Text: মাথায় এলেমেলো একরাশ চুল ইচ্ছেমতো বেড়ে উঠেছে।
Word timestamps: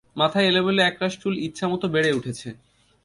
মাথায় 0.15 0.47
এলেমেলো 0.47 0.81
একরাশ 0.83 1.13
চুল 1.21 1.33
ইচ্ছেমতো 1.37 1.85
বেড়ে 1.93 2.11
উঠেছে। 2.13 2.49